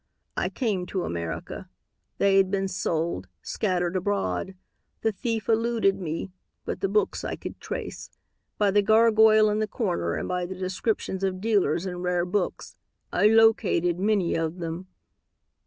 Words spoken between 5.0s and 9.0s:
The thief eluded me, but the books I could trace. By the